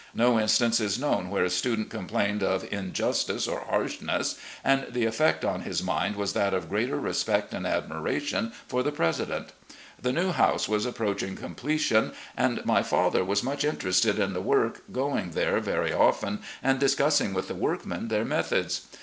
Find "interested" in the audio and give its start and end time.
13.63-14.17